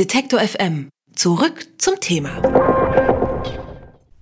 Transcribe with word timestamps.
Detektor 0.00 0.40
FM. 0.40 0.88
Zurück 1.14 1.66
zum 1.76 2.00
Thema. 2.00 2.30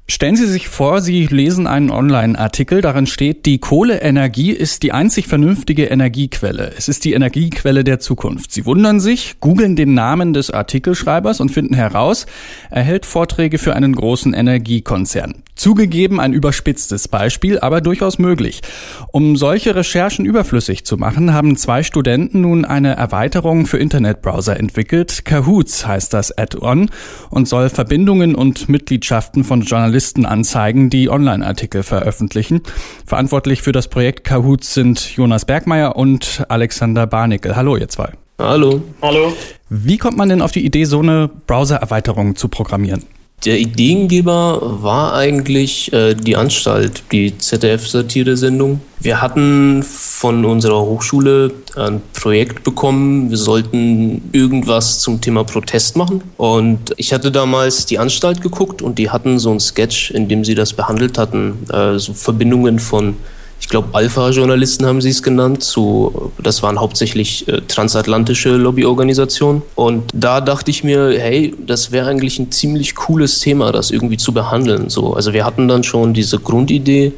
Stellen 0.09 0.35
Sie 0.35 0.49
sich 0.49 0.67
vor, 0.67 1.01
Sie 1.01 1.27
lesen 1.27 1.69
einen 1.69 1.91
Online-Artikel, 1.91 2.81
darin 2.81 3.07
steht, 3.07 3.47
die 3.47 3.59
Kohleenergie 3.59 4.51
ist 4.51 4.83
die 4.83 4.91
einzig 4.91 5.29
vernünftige 5.29 5.85
Energiequelle. 5.85 6.73
Es 6.77 6.89
ist 6.89 7.05
die 7.05 7.13
Energiequelle 7.13 7.85
der 7.85 8.01
Zukunft. 8.01 8.51
Sie 8.51 8.67
wundern 8.67 8.99
sich, 8.99 9.39
googeln 9.39 9.77
den 9.77 9.95
Namen 9.95 10.33
des 10.33 10.51
Artikelschreibers 10.51 11.41
und 11.41 11.51
finden 11.51 11.75
heraus, 11.75 12.27
er 12.71 12.83
hält 12.83 13.07
Vorträge 13.07 13.59
für 13.59 13.77
einen 13.77 13.95
großen 13.95 14.35
Energiekonzern. 14.35 15.45
Zugegeben 15.59 16.21
ein 16.21 16.33
überspitztes 16.33 17.09
Beispiel, 17.09 17.59
aber 17.59 17.81
durchaus 17.81 18.19
möglich. 18.19 18.63
Um 19.11 19.37
solche 19.37 19.75
Recherchen 19.75 20.25
überflüssig 20.25 20.85
zu 20.85 20.97
machen, 20.97 21.35
haben 21.35 21.57
zwei 21.57 21.83
Studenten 21.83 22.43
nun 22.43 22.65
eine 22.65 22.95
Erweiterung 22.95 23.67
für 23.67 23.79
Internetbrowser 23.79 24.57
entwickelt. 24.57 25.25
Kahoots 25.25 25.85
heißt 25.85 26.15
das 26.15 26.39
Add-on 26.39 26.91
und 27.31 27.49
soll 27.49 27.71
Verbindungen 27.71 28.37
und 28.37 28.69
Mitgliedschaften 28.69 29.43
von 29.43 29.63
Journalisten 29.63 30.27
anzeigen, 30.27 30.91
die 30.91 31.11
Online-Artikel 31.11 31.83
veröffentlichen. 31.83 32.63
Verantwortlich 33.05 33.63
für 33.63 33.73
das 33.73 33.89
Projekt 33.89 34.23
Kahoots 34.23 34.75
sind 34.75 35.17
Jonas 35.17 35.45
Bergmeier 35.45 35.97
und 35.97 36.45
Alexander 36.49 37.09
Barnickel. 37.09 37.57
Hallo, 37.57 37.77
ihr 37.77 37.89
zwei. 37.89 38.13
Hallo. 38.39 38.81
Hallo. 39.03 39.33
Wie 39.69 39.99
kommt 39.99 40.17
man 40.17 40.29
denn 40.29 40.41
auf 40.41 40.53
die 40.53 40.65
Idee, 40.65 40.85
so 40.85 41.01
eine 41.01 41.29
Browser-Erweiterung 41.49 42.37
zu 42.37 42.47
programmieren? 42.47 43.03
Der 43.45 43.61
Ideengeber 43.61 44.83
war 44.83 45.15
eigentlich 45.15 45.93
äh, 45.93 46.15
die 46.15 46.35
Anstalt, 46.35 47.05
die 47.13 47.39
ZDF-Satire-Sendung. 47.39 48.81
Wir 48.99 49.23
hatten 49.23 49.85
von 49.85 50.45
unserer 50.45 50.81
Hochschule 50.81 51.53
ein 51.77 52.03
Projekt 52.15 52.65
bekommen, 52.65 53.31
wir 53.31 53.37
sollten 53.37 54.29
irgendwas 54.33 54.99
zum 54.99 55.21
Thema 55.21 55.45
Protest 55.45 55.97
machen. 55.97 56.23
Und 56.37 56.93
ich 56.97 57.13
hatte 57.13 57.31
damals 57.31 57.87
die 57.87 58.01
Anstalt 58.01 58.41
geguckt 58.41 58.83
und 58.83 58.99
die 58.99 59.09
hatten 59.11 59.39
so 59.39 59.53
ein 59.53 59.61
Sketch, 59.61 60.11
in 60.11 60.27
dem 60.27 60.45
sie 60.45 60.57
das 60.57 60.73
behandelt 60.73 61.17
hatten, 61.17 61.65
äh, 61.73 61.97
so 61.97 62.15
Verbindungen 62.15 62.81
von 62.81 63.15
ich 63.61 63.69
glaube, 63.69 63.89
Alpha-Journalisten 63.93 64.87
haben 64.87 65.01
sie 65.01 65.11
es 65.11 65.23
genannt. 65.23 65.63
Zu, 65.63 66.33
das 66.43 66.63
waren 66.63 66.81
hauptsächlich 66.81 67.47
äh, 67.49 67.61
transatlantische 67.69 68.57
Lobbyorganisationen. 68.57 69.63
Und 69.75 70.05
da 70.15 70.41
dachte 70.41 70.71
ich 70.71 70.85
mir, 70.85 71.19
hey, 71.19 71.55
das 71.67 71.93
wäre 71.93 72.09
eigentlich 72.09 72.39
ein 72.39 72.51
ziemlich 72.51 72.95
cooles 72.95 73.41
Thema, 73.41 73.73
das 73.73 73.91
irgendwie 73.91 74.17
zu 74.17 74.33
behandeln. 74.33 74.89
So, 74.89 75.15
also 75.15 75.33
wir 75.33 75.45
hatten 75.45 75.69
dann 75.69 75.85
schon 75.85 76.15
diese 76.15 76.39
Grundidee, 76.39 77.13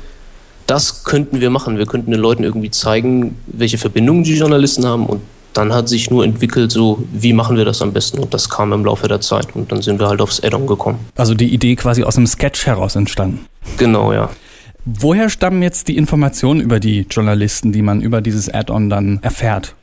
das 0.67 1.05
könnten 1.05 1.41
wir 1.41 1.51
machen. 1.51 1.79
Wir 1.79 1.87
könnten 1.87 2.11
den 2.11 2.21
Leuten 2.21 2.45
irgendwie 2.45 2.71
zeigen, 2.71 3.37
welche 3.47 3.79
Verbindungen 3.79 4.25
die 4.25 4.37
Journalisten 4.37 4.87
haben 4.87 5.07
und 5.07 5.21
dann 5.53 5.73
hat 5.73 5.89
sich 5.89 6.11
nur 6.11 6.25
entwickelt, 6.25 6.71
so 6.71 7.03
wie 7.13 7.33
machen 7.33 7.57
wir 7.57 7.65
das 7.65 7.83
am 7.83 7.93
besten 7.93 8.21
und 8.21 8.33
das 8.33 8.49
kam 8.49 8.73
im 8.73 8.85
Laufe 8.85 9.09
der 9.09 9.21
Zeit 9.21 9.49
und 9.55 9.73
dann 9.73 9.83
sind 9.83 9.99
wir 9.99 10.09
halt 10.09 10.21
aufs 10.21 10.43
Addon 10.43 10.67
gekommen. 10.67 11.01
Also 11.17 11.35
die 11.35 11.53
Idee 11.53 11.75
quasi 11.75 12.05
aus 12.05 12.17
einem 12.17 12.29
Sketch 12.29 12.67
heraus 12.67 12.95
entstanden. 12.97 13.47
Genau, 13.77 14.13
ja. 14.13 14.31
Woher 14.99 15.31
stammen 15.31 15.63
jetzt 15.63 15.87
die 15.87 15.97
Informationen 15.97 16.61
über 16.61 16.81
die 16.81 17.07
Journalisten, 17.09 17.71
die 17.71 17.83
man 17.83 18.01
über 18.01 18.21
dieses 18.21 18.53
Add-on 18.53 18.91
dann 18.91 19.21
erfährt? 19.23 19.77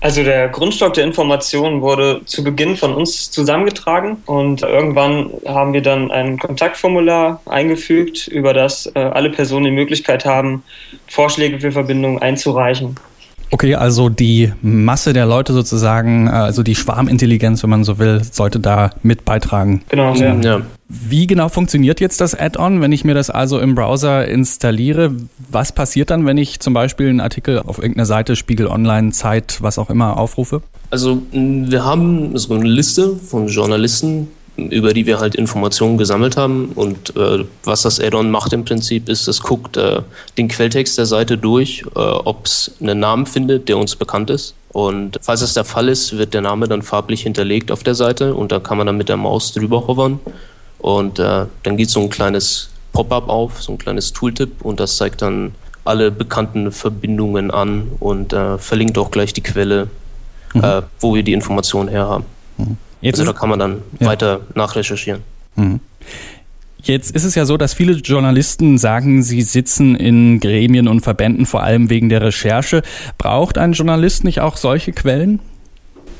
Also 0.00 0.24
der 0.24 0.48
Grundstock 0.48 0.94
der 0.94 1.04
Informationen 1.04 1.80
wurde 1.80 2.22
zu 2.24 2.42
Beginn 2.42 2.76
von 2.76 2.92
uns 2.92 3.30
zusammengetragen 3.30 4.18
und 4.26 4.62
irgendwann 4.62 5.30
haben 5.46 5.72
wir 5.72 5.80
dann 5.80 6.10
ein 6.10 6.38
Kontaktformular 6.38 7.40
eingefügt, 7.46 8.26
über 8.26 8.52
das 8.52 8.86
äh, 8.94 8.98
alle 8.98 9.30
Personen 9.30 9.66
die 9.66 9.70
Möglichkeit 9.70 10.24
haben, 10.24 10.64
Vorschläge 11.06 11.60
für 11.60 11.72
Verbindungen 11.72 12.20
einzureichen. 12.20 12.96
Okay, 13.50 13.74
also 13.74 14.08
die 14.08 14.52
Masse 14.62 15.12
der 15.12 15.26
Leute 15.26 15.52
sozusagen, 15.52 16.28
also 16.28 16.62
die 16.62 16.74
Schwarmintelligenz, 16.74 17.62
wenn 17.62 17.70
man 17.70 17.84
so 17.84 17.98
will, 17.98 18.22
sollte 18.24 18.60
da 18.60 18.90
mit 19.02 19.24
beitragen. 19.24 19.82
Genau, 19.88 20.14
ja. 20.14 20.34
ja. 20.34 20.60
Wie 20.88 21.26
genau 21.26 21.48
funktioniert 21.48 22.00
jetzt 22.00 22.20
das 22.20 22.38
Add-on, 22.38 22.80
wenn 22.80 22.92
ich 22.92 23.04
mir 23.04 23.14
das 23.14 23.30
also 23.30 23.58
im 23.58 23.74
Browser 23.74 24.28
installiere? 24.28 25.12
Was 25.50 25.72
passiert 25.72 26.10
dann, 26.10 26.26
wenn 26.26 26.36
ich 26.36 26.60
zum 26.60 26.74
Beispiel 26.74 27.08
einen 27.08 27.20
Artikel 27.20 27.60
auf 27.60 27.78
irgendeiner 27.78 28.06
Seite, 28.06 28.36
Spiegel 28.36 28.66
Online, 28.66 29.12
Zeit, 29.12 29.58
was 29.60 29.78
auch 29.78 29.90
immer 29.90 30.18
aufrufe? 30.18 30.62
Also 30.90 31.22
wir 31.32 31.84
haben 31.84 32.36
so 32.38 32.54
eine 32.54 32.68
Liste 32.68 33.16
von 33.16 33.48
Journalisten, 33.48 34.28
über 34.56 34.92
die 34.92 35.06
wir 35.06 35.18
halt 35.18 35.34
Informationen 35.34 35.98
gesammelt 35.98 36.36
haben. 36.36 36.72
Und 36.74 37.16
äh, 37.16 37.44
was 37.64 37.82
das 37.82 38.00
Add-on 38.00 38.30
macht 38.30 38.52
im 38.52 38.64
Prinzip, 38.64 39.08
ist, 39.08 39.26
es 39.26 39.42
guckt 39.42 39.76
äh, 39.76 40.02
den 40.38 40.48
Quelltext 40.48 40.96
der 40.98 41.06
Seite 41.06 41.36
durch, 41.38 41.84
äh, 41.94 41.98
ob 41.98 42.46
es 42.46 42.72
einen 42.80 43.00
Namen 43.00 43.26
findet, 43.26 43.68
der 43.68 43.78
uns 43.78 43.96
bekannt 43.96 44.30
ist. 44.30 44.54
Und 44.70 45.18
falls 45.22 45.40
das 45.40 45.54
der 45.54 45.64
Fall 45.64 45.88
ist, 45.88 46.18
wird 46.18 46.34
der 46.34 46.40
Name 46.40 46.66
dann 46.66 46.82
farblich 46.82 47.22
hinterlegt 47.22 47.70
auf 47.70 47.82
der 47.84 47.94
Seite 47.94 48.34
und 48.34 48.50
da 48.50 48.58
kann 48.58 48.76
man 48.76 48.88
dann 48.88 48.96
mit 48.96 49.08
der 49.08 49.16
Maus 49.16 49.52
drüber 49.52 49.86
hovern. 49.86 50.18
Und 50.78 51.18
äh, 51.18 51.46
dann 51.62 51.76
geht 51.76 51.90
so 51.90 52.00
ein 52.00 52.10
kleines 52.10 52.70
Pop-up 52.92 53.28
auf, 53.28 53.62
so 53.62 53.72
ein 53.72 53.78
kleines 53.78 54.12
Tooltip 54.12 54.62
und 54.62 54.80
das 54.80 54.96
zeigt 54.96 55.22
dann 55.22 55.54
alle 55.84 56.10
bekannten 56.10 56.72
Verbindungen 56.72 57.50
an 57.50 57.88
und 58.00 58.32
äh, 58.32 58.58
verlinkt 58.58 58.98
auch 58.98 59.10
gleich 59.10 59.32
die 59.32 59.42
Quelle, 59.42 59.88
mhm. 60.54 60.64
Äh, 60.64 60.82
wo 61.00 61.14
wir 61.14 61.22
die 61.22 61.32
Informationen 61.32 61.88
her 61.88 62.08
haben. 62.08 62.24
Mhm. 62.58 62.76
Jetzt 63.04 63.20
also 63.20 63.32
da 63.32 63.38
kann 63.38 63.50
man 63.50 63.58
dann 63.58 63.82
ja. 64.00 64.06
weiter 64.06 64.40
nachrecherchieren. 64.54 65.22
Mhm. 65.56 65.80
Jetzt 66.82 67.14
ist 67.14 67.24
es 67.24 67.34
ja 67.34 67.44
so, 67.44 67.56
dass 67.56 67.74
viele 67.74 67.92
Journalisten 67.94 68.78
sagen, 68.78 69.22
sie 69.22 69.42
sitzen 69.42 69.94
in 69.94 70.40
Gremien 70.40 70.88
und 70.88 71.00
Verbänden 71.00 71.44
vor 71.44 71.62
allem 71.62 71.90
wegen 71.90 72.08
der 72.08 72.22
Recherche. 72.22 72.82
Braucht 73.18 73.58
ein 73.58 73.72
Journalist 73.72 74.24
nicht 74.24 74.40
auch 74.40 74.56
solche 74.56 74.92
Quellen? 74.92 75.40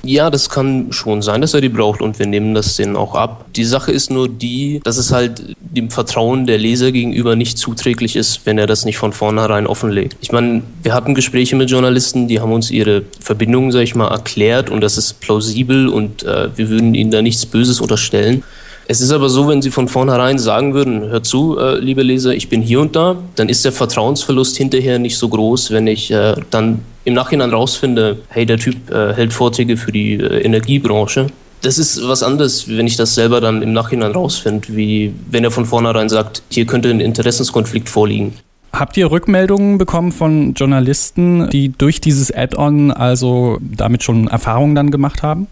Ja, 0.03 0.29
das 0.29 0.51
kann 0.51 0.93
schon 0.93 1.23
sein, 1.23 1.41
dass 1.41 1.55
er 1.55 1.63
die 1.63 1.71
braucht 1.71 2.03
und 2.03 2.19
wir 2.19 2.27
nehmen 2.27 2.55
das 2.55 2.77
denen 2.77 2.97
auch 2.97 3.15
ab. 3.15 3.47
Die 3.57 3.65
Sache 3.65 3.91
ist 3.91 4.11
nur 4.11 4.29
die, 4.29 4.81
dass 4.85 4.99
es 4.99 5.11
halt 5.11 5.57
dem 5.75 5.91
Vertrauen 5.91 6.47
der 6.47 6.59
Leser 6.59 6.93
gegenüber 6.93 7.37
nicht 7.37 7.59
zuträglich 7.59 8.17
ist, 8.17 8.47
wenn 8.47 8.59
er 8.59 8.67
das 8.67 8.85
nicht 8.85 8.97
von 8.97 9.13
vornherein 9.13 9.67
offenlegt. 9.67 10.17
Ich 10.21 10.33
meine, 10.33 10.63
wir 10.83 10.95
hatten 10.95 11.15
Gespräche 11.15 11.57
mit 11.57 11.71
Journalisten, 11.71 12.29
die 12.29 12.41
haben 12.41 12.53
uns 12.53 12.71
ihre 12.71 13.03
Verbindungen, 13.21 13.73
sag 13.73 13.83
ich 13.83 13.95
mal, 13.95 14.09
erklärt 14.09 14.71
und 14.71 14.81
das 14.81 14.97
ist 14.97 15.21
plausibel 15.21 15.89
und 15.89 16.23
äh, 16.23 16.49
wir 16.57 16.69
würden 16.69 16.95
ihnen 16.95 17.11
da 17.11 17.23
nichts 17.23 17.47
Böses 17.47 17.81
unterstellen. 17.81 18.43
Es 18.87 19.01
ist 19.01 19.13
aber 19.13 19.31
so, 19.31 19.49
wenn 19.49 19.63
Sie 19.63 19.71
von 19.71 19.89
vornherein 19.89 20.39
sagen 20.39 20.75
würden, 20.75 21.09
hör 21.09 21.23
zu, 21.23 21.59
äh, 21.59 21.79
liebe 21.79 22.03
Leser, 22.03 22.35
ich 22.35 22.51
bin 22.51 22.61
hier 22.61 22.81
und 22.81 22.95
da, 22.95 23.17
dann 23.35 23.49
ist 23.49 23.65
der 23.65 23.73
Vertrauensverlust 23.73 24.57
hinterher 24.59 24.99
nicht 24.99 25.17
so 25.17 25.29
groß, 25.29 25.71
wenn 25.71 25.87
ich 25.87 26.11
äh, 26.11 26.35
dann 26.51 26.81
im 27.05 27.15
Nachhinein 27.15 27.51
rausfinde, 27.51 28.19
hey, 28.29 28.45
der 28.45 28.59
Typ 28.59 28.91
äh, 28.91 29.15
hält 29.15 29.33
Vorträge 29.33 29.79
für 29.79 29.91
die 29.91 30.15
äh, 30.15 30.43
Energiebranche. 30.43 31.29
Das 31.65 31.79
ist 31.79 32.07
was 32.07 32.23
anderes, 32.23 32.69
wenn 32.69 32.87
ich 32.87 32.97
das 32.97 33.15
selber 33.15 33.41
dann 33.41 33.63
im 33.63 33.73
Nachhinein 33.73 34.13
rausfinde, 34.13 34.69
wie 34.77 35.15
wenn 35.31 35.45
er 35.45 35.51
von 35.51 35.65
vornherein 35.65 36.11
sagt, 36.11 36.43
hier 36.51 36.67
könnte 36.67 36.91
ein 36.91 37.01
Interessenskonflikt 37.01 37.89
vorliegen. 37.89 38.35
Habt 38.71 38.99
ihr 38.99 39.11
Rückmeldungen 39.11 39.79
bekommen 39.79 40.13
von 40.13 40.53
Journalisten, 40.53 41.49
die 41.49 41.71
durch 41.71 42.03
dieses 42.03 42.31
Add-on 42.31 42.91
also 42.91 43.59
damit 43.63 44.03
schon 44.03 44.29
Erfahrungen 44.29 44.75
dann 44.75 44.91
gemacht 44.91 45.23
haben? 45.23 45.47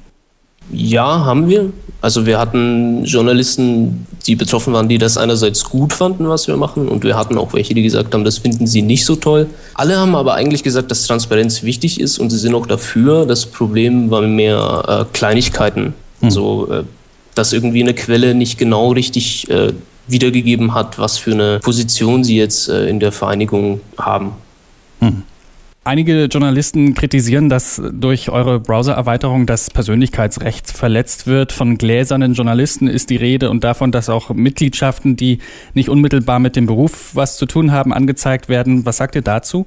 Ja, 0.71 1.25
haben 1.25 1.49
wir. 1.49 1.73
Also 2.03 2.27
wir 2.27 2.39
hatten 2.39 3.05
Journalisten, 3.05 4.07
die 4.27 4.37
betroffen 4.37 4.75
waren, 4.75 4.89
die 4.89 4.99
das 4.99 5.17
einerseits 5.17 5.65
gut 5.65 5.95
fanden, 5.95 6.29
was 6.29 6.47
wir 6.47 6.57
machen, 6.57 6.89
und 6.89 7.05
wir 7.05 7.17
hatten 7.17 7.39
auch 7.39 7.55
welche, 7.55 7.73
die 7.75 7.83
gesagt 7.83 8.13
haben, 8.13 8.25
das 8.25 8.39
finden 8.39 8.67
sie 8.67 8.83
nicht 8.83 9.07
so 9.07 9.17
toll. 9.17 9.47
Alle 9.75 9.97
haben 9.97 10.15
aber 10.15 10.35
eigentlich 10.35 10.63
gesagt, 10.63 10.91
dass 10.91 11.07
Transparenz 11.07 11.63
wichtig 11.63 12.01
ist 12.01 12.19
und 12.19 12.29
sie 12.29 12.39
sind 12.39 12.55
auch 12.55 12.67
dafür. 12.67 13.25
Das 13.25 13.47
Problem 13.47 14.11
war 14.11 14.21
mehr 14.23 15.07
äh, 15.09 15.17
Kleinigkeiten. 15.17 15.95
Hm. 16.23 16.31
So, 16.31 16.73
äh, 16.73 16.85
dass 17.35 17.53
irgendwie 17.53 17.83
eine 17.83 17.95
Quelle 17.95 18.35
nicht 18.35 18.59
genau 18.59 18.93
richtig 18.93 19.51
äh, 19.51 19.73
wiedergegeben 20.07 20.75
hat, 20.75 20.99
was 20.99 21.19
für 21.19 21.33
eine 21.33 21.61
Position 21.61 22.25
sie 22.25 22.37
jetzt 22.37 22.69
äh, 22.69 22.89
in 22.89 23.01
der 23.01 23.13
Vereinigung 23.13 23.81
haben. 23.99 24.33
Hm. 25.01 25.23
Einige 25.85 26.27
Journalisten 26.27 26.95
kritisieren, 26.95 27.49
dass 27.49 27.83
durch 27.93 28.31
eure 28.31 28.61
Browser-Erweiterung 28.61 29.47
das 29.47 29.69
Persönlichkeitsrecht 29.69 30.71
verletzt 30.71 31.27
wird. 31.27 31.51
Von 31.51 31.77
gläsernen 31.77 32.35
Journalisten 32.35 32.87
ist 32.87 33.11
die 33.11 33.17
Rede 33.17 33.51
und 33.51 33.65
davon, 33.65 33.91
dass 33.91 34.09
auch 34.09 34.31
Mitgliedschaften, 34.31 35.17
die 35.17 35.39
nicht 35.75 35.89
unmittelbar 35.89 36.39
mit 36.39 36.55
dem 36.55 36.67
Beruf 36.67 37.17
was 37.17 37.37
zu 37.37 37.47
tun 37.47 37.73
haben, 37.73 37.93
angezeigt 37.93 38.49
werden. 38.49 38.87
Was 38.87 38.99
sagt 38.99 39.17
ihr 39.17 39.23
dazu? 39.23 39.67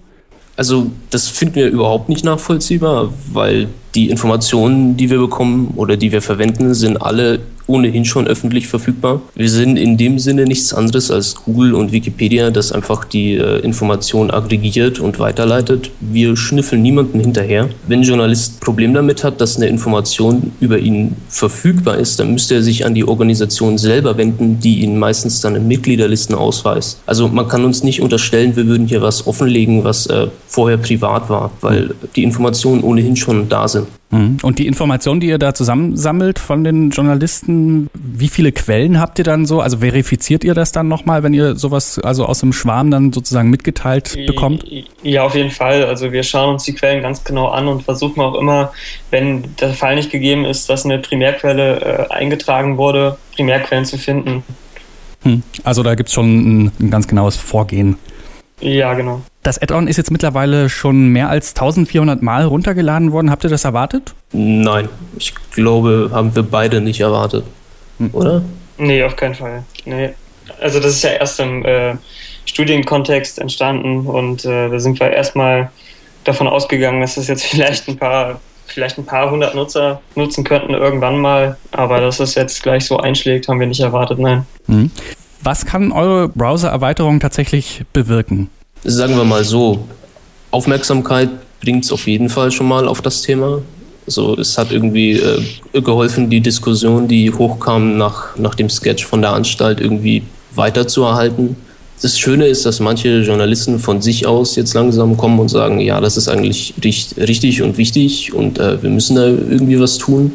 Also 0.58 0.92
das 1.10 1.28
finden 1.28 1.56
wir 1.56 1.68
überhaupt 1.68 2.08
nicht 2.10 2.24
nachvollziehbar, 2.24 3.14
weil 3.32 3.68
die 3.94 4.10
Informationen, 4.10 4.96
die 4.96 5.10
wir 5.10 5.20
bekommen 5.20 5.74
oder 5.76 5.98
die 5.98 6.12
wir 6.12 6.22
verwenden, 6.22 6.74
sind 6.74 7.02
alle 7.02 7.40
ohnehin 7.68 8.06
schon 8.06 8.28
öffentlich 8.28 8.68
verfügbar. 8.68 9.22
Wir 9.36 9.50
sind 9.50 9.78
in 9.78 9.98
dem 9.98 10.20
Sinne 10.20 10.44
nichts 10.44 10.74
anderes 10.74 11.12
als 11.12 11.36
Google 11.36 11.74
und 11.74 11.92
Wikipedia, 11.92 12.52
das 12.52 12.72
einfach 12.72 13.06
die 13.06 13.36
äh, 13.36 13.60
Informationen 13.60 14.32
aggregiert 14.32 15.00
und 15.00 15.20
weiterleitet. 15.20 15.92
Wir 16.00 16.36
schnüffeln 16.36 16.82
niemanden 16.82 17.20
hinterher. 17.20 17.70
Wenn 17.88 18.00
ein 18.00 18.04
Journalist 18.04 18.58
ein 18.58 18.60
Problem 18.60 18.94
damit 18.94 19.24
hat, 19.24 19.42
dass 19.42 19.58
eine 19.58 19.68
Information 19.68 20.52
über 20.60 20.80
ihn 20.80 21.16
verfügbar 21.30 21.98
ist, 21.98 22.20
dann 22.20 22.34
müsste 22.34 22.56
er 22.56 22.64
sich 22.64 22.86
an 22.86 22.94
die 22.94 23.08
Organisation 23.08 23.78
selber 23.78 24.18
wenden, 24.18 24.60
die 24.60 24.82
ihn 24.82 24.98
meistens 24.98 25.42
dann 25.42 25.56
in 25.56 25.68
Mitgliederlisten 25.68 26.36
ausweist. 26.36 27.00
Also 27.06 27.28
man 27.28 27.48
kann 27.48 27.66
uns 27.66 27.84
nicht 27.84 28.02
unterstellen, 28.02 28.56
wir 28.56 28.68
würden 28.68 28.88
hier 28.88 29.02
was 29.02 29.28
offenlegen, 29.28 29.84
was 29.84 30.08
äh, 30.08 30.28
vorher 30.48 30.78
privat 30.78 31.30
war, 31.30 31.52
weil 31.62 31.96
die 32.16 32.24
Informationen 32.24 32.84
ohnehin 32.84 33.16
schon 33.16 33.50
da 33.50 33.68
sind. 33.68 33.88
Mhm. 34.16 34.38
Und 34.42 34.60
die 34.60 34.68
Informationen, 34.68 35.20
die 35.20 35.28
ihr 35.28 35.38
da 35.38 35.54
zusammensammelt 35.54 36.40
von 36.40 36.64
den 36.64 36.90
Journalisten, 36.92 37.90
wie 37.94 38.30
viele 38.30 38.52
Quellen 38.52 39.00
habt 39.00 39.20
ihr 39.20 39.26
dann 39.26 39.46
so? 39.46 39.62
Also 39.62 39.80
verifiziert 39.80 40.44
ihr 40.44 40.54
das 40.54 40.72
dann 40.72 40.88
nochmal, 40.88 41.24
wenn 41.24 41.34
ihr 41.34 41.56
sowas 41.56 42.00
also 42.00 42.26
aus 42.26 42.40
dem 42.40 42.54
Schwarm 42.54 42.92
dann 42.92 43.12
sozusagen 43.12 43.50
mitgeteilt 43.50 44.16
bekommt? 44.26 44.66
Ja, 45.04 45.24
auf 45.24 45.36
jeden 45.36 45.52
Fall. 45.52 45.84
Also 45.86 46.12
wir 46.12 46.24
schauen 46.24 46.54
uns 46.54 46.64
die 46.64 46.74
Quellen 46.74 47.02
ganz 47.02 47.24
genau 47.24 47.48
an 47.50 47.68
und 47.68 47.84
versuchen 47.84 48.22
auch 48.22 48.36
immer, 48.36 48.72
wenn 49.12 49.56
der 49.60 49.74
Fall 49.74 49.96
nicht 49.96 50.12
gegeben 50.12 50.46
ist, 50.46 50.70
dass 50.70 50.86
eine 50.86 51.00
Primärquelle 51.00 52.08
äh, 52.10 52.14
eingetragen 52.14 52.78
wurde, 52.78 53.18
Primärquellen 53.36 53.86
zu 53.86 53.98
finden. 53.98 54.44
Hm. 55.24 55.44
Also 55.64 55.84
da 55.84 55.96
gibt 55.96 56.10
es 56.10 56.14
schon 56.14 56.66
ein, 56.66 56.72
ein 56.80 56.90
ganz 56.90 57.08
genaues 57.08 57.36
Vorgehen. 57.36 57.98
Ja, 58.62 58.94
genau. 58.94 59.22
Das 59.46 59.62
Add-on 59.62 59.88
ist 59.88 59.98
jetzt 59.98 60.10
mittlerweile 60.10 60.70
schon 60.70 61.10
mehr 61.10 61.30
als 61.30 61.50
1400 61.50 62.20
Mal 62.24 62.46
runtergeladen 62.46 63.12
worden. 63.12 63.30
Habt 63.30 63.44
ihr 63.44 63.50
das 63.52 63.64
erwartet? 63.64 64.16
Nein, 64.32 64.90
ich 65.20 65.36
glaube, 65.52 66.10
haben 66.12 66.36
wir 66.36 66.42
beide 66.42 66.82
nicht 66.82 67.00
erwartet. 67.00 67.46
Hm. 68.00 68.10
Oder? 68.12 68.42
Nee, 68.80 69.04
auf 69.04 69.16
keinen 69.16 69.36
Fall. 69.36 69.64
Nee. 69.86 70.10
Also 70.60 70.80
das 70.80 70.94
ist 70.94 71.04
ja 71.04 71.12
erst 71.12 71.40
im 71.40 71.64
äh, 71.64 71.94
Studienkontext 72.46 73.38
entstanden 73.38 74.08
und 74.08 74.46
äh, 74.46 74.68
da 74.68 74.80
sind 74.80 75.00
wir 75.00 75.12
erstmal 75.12 75.70
davon 76.24 76.48
ausgegangen, 76.48 77.02
dass 77.02 77.14
das 77.14 77.28
jetzt 77.28 77.46
vielleicht 77.46 77.88
ein 77.88 77.98
paar 77.98 78.40
vielleicht 78.66 78.98
ein 78.98 79.06
paar 79.06 79.30
hundert 79.30 79.54
Nutzer 79.54 80.02
nutzen 80.16 80.44
könnten 80.44 80.74
irgendwann 80.74 81.20
mal, 81.20 81.56
aber 81.72 82.02
dass 82.02 82.20
es 82.20 82.34
jetzt 82.34 82.64
gleich 82.64 82.86
so 82.86 82.98
einschlägt, 82.98 83.48
haben 83.48 83.60
wir 83.60 83.68
nicht 83.68 83.82
erwartet, 83.82 84.18
nein. 84.18 84.48
Hm. 84.66 84.90
Was 85.44 85.68
kann 85.68 85.92
eure 85.92 86.30
Browser-Erweiterung 86.30 87.20
tatsächlich 87.20 87.84
bewirken? 87.94 88.50
Sagen 88.88 89.18
wir 89.18 89.24
mal 89.24 89.44
so, 89.44 89.80
Aufmerksamkeit 90.52 91.30
bringt 91.60 91.86
es 91.86 91.92
auf 91.92 92.06
jeden 92.06 92.30
Fall 92.30 92.52
schon 92.52 92.68
mal 92.68 92.88
auf 92.88 93.02
das 93.02 93.24
Thema. 93.24 93.64
Also 94.06 94.38
es 94.38 94.60
hat 94.60 94.72
irgendwie 94.72 95.14
äh, 95.14 95.82
geholfen, 95.82 96.30
die 96.30 96.40
Diskussion, 96.40 97.08
die 97.08 97.32
hochkam 97.34 97.98
nach, 97.98 98.38
nach 98.38 98.54
dem 98.54 98.70
Sketch 98.70 99.04
von 99.04 99.24
der 99.24 99.34
Anstalt, 99.34 99.80
irgendwie 99.82 100.22
weiterzuerhalten. 100.54 101.56
Das 102.00 102.20
Schöne 102.20 102.46
ist, 102.46 102.68
dass 102.68 102.80
manche 102.80 103.22
Journalisten 103.22 103.80
von 103.80 104.04
sich 104.04 104.28
aus 104.28 104.56
jetzt 104.56 104.76
langsam 104.76 105.18
kommen 105.18 105.40
und 105.40 105.50
sagen, 105.50 105.80
ja, 105.80 106.00
das 106.00 106.16
ist 106.16 106.28
eigentlich 106.28 106.76
richtig 106.84 107.64
und 107.64 107.80
wichtig 107.80 108.34
und 108.34 108.60
äh, 108.60 108.84
wir 108.84 108.92
müssen 108.92 109.16
da 109.16 109.26
irgendwie 109.26 109.80
was 109.80 109.98
tun. 109.98 110.32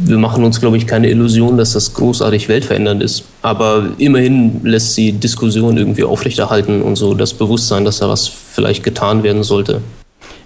Wir 0.00 0.16
machen 0.16 0.44
uns, 0.44 0.60
glaube 0.60 0.76
ich, 0.76 0.86
keine 0.86 1.10
Illusion, 1.10 1.58
dass 1.58 1.72
das 1.72 1.92
großartig 1.92 2.48
weltverändernd 2.48 3.02
ist. 3.02 3.24
Aber 3.42 3.88
immerhin 3.98 4.60
lässt 4.62 4.94
sie 4.94 5.12
Diskussion 5.12 5.76
irgendwie 5.76 6.04
aufrechterhalten 6.04 6.82
und 6.82 6.94
so 6.96 7.14
das 7.14 7.34
Bewusstsein, 7.34 7.84
dass 7.84 7.98
da 7.98 8.08
was 8.08 8.28
vielleicht 8.28 8.84
getan 8.84 9.24
werden 9.24 9.42
sollte. 9.42 9.82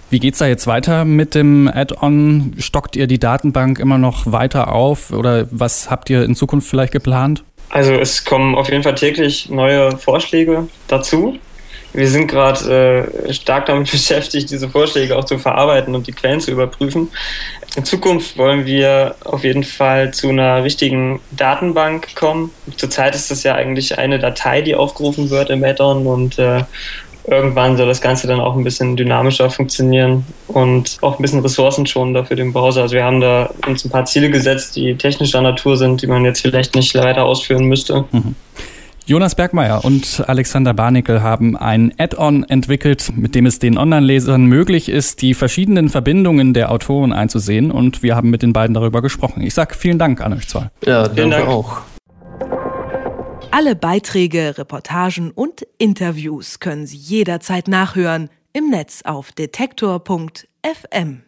Wie 0.09 0.19
geht's 0.19 0.39
da 0.39 0.47
jetzt 0.47 0.65
weiter 0.67 1.05
mit 1.05 1.35
dem 1.35 1.67
Add-on? 1.67 2.55
Stockt 2.57 2.95
ihr 2.95 3.07
die 3.07 3.19
Datenbank 3.19 3.79
immer 3.79 3.97
noch 3.97 4.31
weiter 4.31 4.71
auf 4.71 5.11
oder 5.11 5.47
was 5.51 5.89
habt 5.89 6.09
ihr 6.09 6.23
in 6.23 6.35
Zukunft 6.35 6.67
vielleicht 6.67 6.93
geplant? 6.93 7.43
Also 7.69 7.93
es 7.93 8.23
kommen 8.23 8.55
auf 8.55 8.69
jeden 8.69 8.83
Fall 8.83 8.95
täglich 8.95 9.49
neue 9.49 9.97
Vorschläge 9.97 10.67
dazu. 10.87 11.37
Wir 11.93 12.07
sind 12.07 12.27
gerade 12.27 13.07
äh, 13.27 13.33
stark 13.33 13.67
damit 13.67 13.89
beschäftigt, 13.91 14.49
diese 14.49 14.69
Vorschläge 14.69 15.15
auch 15.15 15.25
zu 15.25 15.37
verarbeiten 15.37 15.95
und 15.95 16.07
die 16.07 16.11
Quellen 16.11 16.39
zu 16.39 16.51
überprüfen. 16.51 17.09
In 17.75 17.85
Zukunft 17.85 18.37
wollen 18.37 18.65
wir 18.65 19.15
auf 19.23 19.43
jeden 19.43 19.63
Fall 19.63 20.13
zu 20.13 20.29
einer 20.29 20.63
richtigen 20.63 21.21
Datenbank 21.31 22.15
kommen. 22.15 22.51
Zurzeit 22.77 23.15
ist 23.15 23.31
das 23.31 23.41
ja 23.43 23.55
eigentlich 23.55 23.97
eine 23.97 24.19
Datei, 24.19 24.61
die 24.61 24.75
aufgerufen 24.75 25.31
wird 25.31 25.49
im 25.49 25.63
Add-on 25.63 26.05
und 26.05 26.37
äh, 26.37 26.63
irgendwann 27.25 27.75
soll 27.75 27.87
das 27.87 28.01
Ganze 28.01 28.27
dann 28.27 28.39
auch 28.39 28.55
ein 28.55 28.63
bisschen 28.63 28.95
dynamischer 28.95 29.49
funktionieren 29.49 30.25
und 30.47 30.97
auch 31.01 31.17
ein 31.17 31.21
bisschen 31.21 31.39
ressourcenschonender 31.39 32.25
für 32.25 32.35
den 32.35 32.53
Browser. 32.53 32.83
Also 32.83 32.95
wir 32.95 33.05
haben 33.05 33.21
da 33.21 33.49
uns 33.65 33.83
ein 33.85 33.89
paar 33.89 34.05
Ziele 34.05 34.29
gesetzt, 34.29 34.75
die 34.75 34.95
technischer 34.95 35.41
Natur 35.41 35.75
sind, 35.75 36.01
die 36.03 36.07
man 36.07 36.25
jetzt 36.25 36.41
vielleicht 36.41 36.75
nicht 36.75 36.93
weiter 36.95 37.25
ausführen 37.25 37.65
müsste. 37.65 38.05
Mhm. 38.11 38.35
Jonas 39.05 39.35
Bergmeier 39.35 39.83
und 39.83 40.23
Alexander 40.27 40.73
Barnickel 40.73 41.21
haben 41.21 41.57
ein 41.57 41.93
Add-on 41.97 42.45
entwickelt, 42.45 43.11
mit 43.17 43.35
dem 43.35 43.45
es 43.45 43.59
den 43.59 43.77
Online-Lesern 43.77 44.45
möglich 44.45 44.87
ist, 44.87 45.21
die 45.21 45.33
verschiedenen 45.33 45.89
Verbindungen 45.89 46.53
der 46.53 46.71
Autoren 46.71 47.11
einzusehen. 47.11 47.69
Und 47.69 48.01
wir 48.01 48.15
haben 48.15 48.29
mit 48.29 48.43
den 48.43 48.53
beiden 48.53 48.73
darüber 48.73 49.01
gesprochen. 49.01 49.41
Ich 49.41 49.53
sage 49.53 49.75
vielen 49.75 49.99
Dank 49.99 50.21
an 50.21 50.31
euch 50.31 50.47
zwei. 50.47 50.69
Ja, 50.85 51.09
vielen 51.09 51.31
Dank 51.31 51.47
auch. 51.49 51.81
Alle 53.51 53.75
Beiträge, 53.75 54.57
Reportagen 54.57 55.31
und 55.31 55.67
Interviews 55.77 56.61
können 56.61 56.87
Sie 56.87 56.97
jederzeit 56.97 57.67
nachhören 57.67 58.29
im 58.53 58.69
Netz 58.69 59.01
auf 59.03 59.33
detektor.fm. 59.33 61.23